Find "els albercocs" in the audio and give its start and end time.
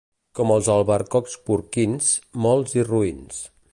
0.53-1.37